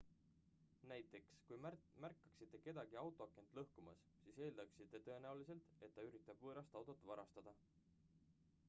näiteks 0.91 1.33
kui 1.49 1.59
märkaksite 2.05 2.61
kedagi 2.69 2.99
autoakent 3.03 3.53
lõhkumas 3.59 4.01
siis 4.23 4.41
eeldaksite 4.47 5.03
tõenäoliselt 5.11 5.71
et 5.89 5.95
ta 5.99 6.09
üritab 6.11 6.43
võõrast 6.49 6.81
autot 6.83 7.09
varastada 7.13 7.57